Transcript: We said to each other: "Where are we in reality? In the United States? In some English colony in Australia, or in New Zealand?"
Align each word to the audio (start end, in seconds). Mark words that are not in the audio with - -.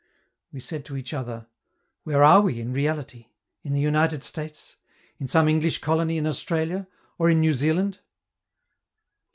We 0.51 0.59
said 0.59 0.83
to 0.85 0.97
each 0.97 1.13
other: 1.13 1.45
"Where 2.05 2.23
are 2.23 2.41
we 2.41 2.59
in 2.59 2.73
reality? 2.73 3.27
In 3.61 3.73
the 3.73 3.79
United 3.79 4.23
States? 4.23 4.77
In 5.19 5.27
some 5.27 5.47
English 5.47 5.77
colony 5.77 6.17
in 6.17 6.25
Australia, 6.25 6.87
or 7.19 7.29
in 7.29 7.39
New 7.39 7.53
Zealand?" 7.53 7.99